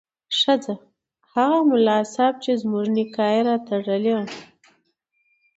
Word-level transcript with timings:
ښځه: 0.39 0.75
هغه 1.33 1.59
ملا 1.69 1.99
صیب 2.13 2.35
چې 2.43 2.51
زموږ 2.61 2.85
نکاح 2.97 3.31
یې 3.35 3.41
راتړلې 3.47 4.11
وه 4.17 4.25